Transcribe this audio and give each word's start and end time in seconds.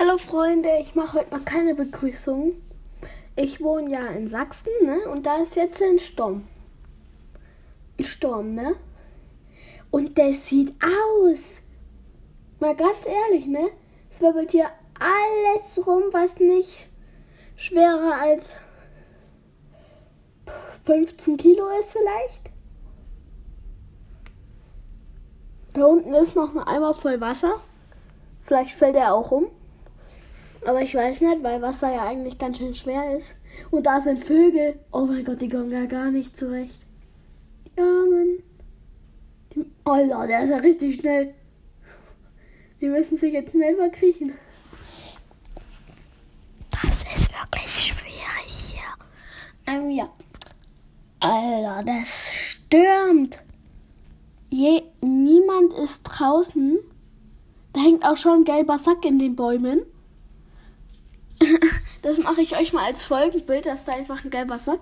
Hallo 0.00 0.16
Freunde, 0.16 0.68
ich 0.80 0.94
mache 0.94 1.18
heute 1.18 1.30
mal 1.32 1.40
keine 1.40 1.74
Begrüßung. 1.74 2.52
Ich 3.34 3.60
wohne 3.60 3.90
ja 3.90 4.06
in 4.06 4.28
Sachsen, 4.28 4.70
ne? 4.84 5.08
Und 5.10 5.26
da 5.26 5.42
ist 5.42 5.56
jetzt 5.56 5.82
ein 5.82 5.98
Sturm. 5.98 6.46
Ein 7.98 8.04
Sturm, 8.04 8.54
ne? 8.54 8.76
Und 9.90 10.16
der 10.16 10.32
sieht 10.34 10.72
aus. 10.84 11.62
Mal 12.60 12.76
ganz 12.76 13.06
ehrlich, 13.06 13.46
ne? 13.46 13.70
Es 14.08 14.22
wirbelt 14.22 14.52
hier 14.52 14.68
alles 15.00 15.84
rum, 15.84 16.04
was 16.12 16.38
nicht 16.38 16.86
schwerer 17.56 18.20
als 18.20 18.56
15 20.84 21.38
Kilo 21.38 21.66
ist 21.80 21.90
vielleicht. 21.90 22.52
Da 25.72 25.86
unten 25.86 26.14
ist 26.14 26.36
noch 26.36 26.54
ein 26.54 26.62
Eimer 26.62 26.94
voll 26.94 27.20
Wasser. 27.20 27.60
Vielleicht 28.42 28.76
fällt 28.76 28.94
er 28.94 29.12
auch 29.12 29.32
um. 29.32 29.50
Aber 30.64 30.82
ich 30.82 30.94
weiß 30.94 31.20
nicht, 31.20 31.42
weil 31.42 31.62
Wasser 31.62 31.92
ja 31.94 32.06
eigentlich 32.06 32.38
ganz 32.38 32.58
schön 32.58 32.74
schwer 32.74 33.16
ist. 33.16 33.36
Und 33.70 33.86
da 33.86 34.00
sind 34.00 34.22
Vögel. 34.22 34.78
Oh 34.92 35.06
mein 35.06 35.24
Gott, 35.24 35.40
die 35.40 35.48
kommen 35.48 35.70
ja 35.70 35.86
gar 35.86 36.10
nicht 36.10 36.36
zurecht. 36.36 36.86
Die 37.66 37.80
Armen. 37.80 38.42
Die, 39.54 39.64
Alter, 39.84 40.26
der 40.26 40.44
ist 40.44 40.50
ja 40.50 40.56
richtig 40.58 40.96
schnell. 40.96 41.34
Die 42.80 42.88
müssen 42.88 43.16
sich 43.16 43.32
jetzt 43.32 43.52
schnell 43.52 43.76
verkriechen. 43.76 44.32
Das 46.82 47.02
ist 47.02 47.30
wirklich 47.32 47.86
schwierig 47.86 48.74
hier. 48.74 49.74
Ähm, 49.74 49.90
ja. 49.90 50.10
Alter, 51.20 51.82
das 51.84 52.34
stürmt. 52.34 53.38
Je, 54.50 54.82
niemand 55.00 55.72
ist 55.74 56.02
draußen. 56.02 56.78
Da 57.72 57.80
hängt 57.80 58.04
auch 58.04 58.16
schon 58.16 58.40
ein 58.40 58.44
gelber 58.44 58.78
Sack 58.78 59.04
in 59.04 59.18
den 59.18 59.36
Bäumen. 59.36 59.82
das 62.02 62.18
mache 62.18 62.40
ich 62.40 62.56
euch 62.56 62.72
mal 62.72 62.84
als 62.84 63.04
Folgenbild, 63.04 63.66
dass 63.66 63.84
da 63.84 63.92
einfach 63.92 64.24
ein 64.24 64.30
gelber 64.30 64.58
Sack 64.58 64.80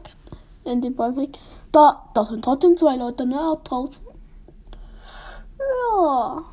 in 0.64 0.80
den 0.80 0.94
Bäumen 0.96 1.18
hängt. 1.18 1.38
Da, 1.72 2.08
da 2.14 2.24
sind 2.24 2.44
trotzdem 2.44 2.76
zwei 2.76 2.96
Leute, 2.96 3.26
ne, 3.26 3.38
auch 3.38 3.62
draußen. 3.62 4.04
Ja. 5.58 6.44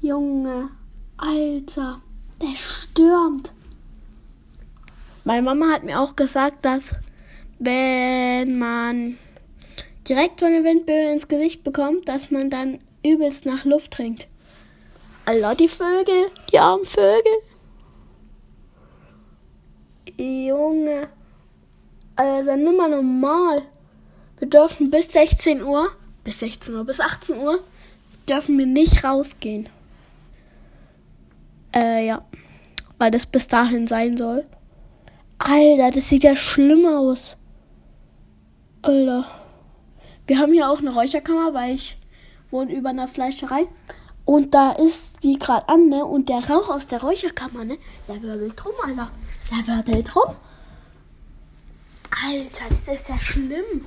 Junge, 0.00 0.70
Alter, 1.16 2.00
der 2.40 2.54
stürmt. 2.56 3.52
Meine 5.24 5.42
Mama 5.42 5.72
hat 5.72 5.84
mir 5.84 6.00
auch 6.00 6.14
gesagt, 6.16 6.64
dass 6.64 6.94
wenn 7.58 8.58
man 8.58 9.16
direkt 10.06 10.40
so 10.40 10.46
eine 10.46 10.64
Windböe 10.64 11.12
ins 11.12 11.28
Gesicht 11.28 11.64
bekommt, 11.64 12.08
dass 12.08 12.30
man 12.30 12.50
dann 12.50 12.80
übelst 13.02 13.46
nach 13.46 13.64
Luft 13.64 13.92
trinkt. 13.92 14.26
Alter, 15.26 15.54
die 15.54 15.68
Vögel, 15.68 16.30
die 16.52 16.58
armen 16.58 16.84
Vögel. 16.84 17.32
Junge, 20.18 21.08
also 22.14 22.56
nimm 22.56 22.76
mal 22.76 22.90
normal. 22.90 23.62
Wir 24.38 24.48
dürfen 24.48 24.90
bis 24.90 25.12
16 25.12 25.62
Uhr, 25.62 25.90
bis 26.22 26.40
16 26.40 26.74
Uhr, 26.74 26.84
bis 26.84 27.00
18 27.00 27.38
Uhr, 27.38 27.58
dürfen 28.28 28.58
wir 28.58 28.66
nicht 28.66 29.02
rausgehen. 29.02 29.68
Äh, 31.74 32.06
ja. 32.06 32.24
Weil 32.98 33.10
das 33.10 33.26
bis 33.26 33.48
dahin 33.48 33.86
sein 33.86 34.16
soll. 34.16 34.44
Alter, 35.38 35.90
das 35.90 36.08
sieht 36.08 36.22
ja 36.22 36.36
schlimm 36.36 36.86
aus. 36.86 37.36
Alter. 38.82 39.26
Wir 40.26 40.38
haben 40.38 40.52
hier 40.52 40.70
auch 40.70 40.78
eine 40.78 40.94
Räucherkammer, 40.94 41.54
weil 41.54 41.74
ich 41.74 41.98
wohne 42.50 42.72
über 42.72 42.90
einer 42.90 43.08
Fleischerei. 43.08 43.66
Und 44.24 44.54
da 44.54 44.72
ist 44.72 45.22
die 45.22 45.38
gerade 45.38 45.68
an, 45.68 45.88
ne? 45.88 46.04
Und 46.04 46.28
der 46.28 46.48
Rauch 46.48 46.70
aus 46.70 46.86
der 46.86 47.02
Räucherkammer, 47.02 47.64
ne? 47.64 47.78
Der 48.08 48.22
wirbelt 48.22 48.64
rum, 48.64 48.72
Alter. 48.82 49.10
Der 49.50 49.76
wirbelt 49.76 50.16
rum. 50.16 50.34
Alter, 52.10 52.64
das 52.86 53.00
ist 53.00 53.08
ja 53.08 53.18
schlimm. 53.18 53.86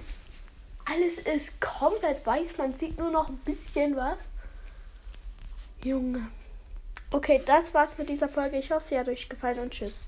Alles 0.86 1.18
ist 1.18 1.60
komplett 1.60 2.26
weiß. 2.26 2.58
Man 2.58 2.78
sieht 2.78 2.98
nur 2.98 3.12
noch 3.12 3.30
ein 3.30 3.38
bisschen 3.38 3.96
was. 3.96 4.30
Junge. 5.84 6.28
Okay, 7.12 7.42
das 7.46 7.74
war's 7.74 7.98
mit 7.98 8.10
dieser 8.10 8.30
Folge. 8.30 8.58
Ich 8.58 8.72
hoffe, 8.72 8.86
sie 8.86 9.00
hat 9.00 9.08
euch 9.08 9.30
gefallen 9.30 9.60
und 9.60 9.72
tschüss. 9.72 10.02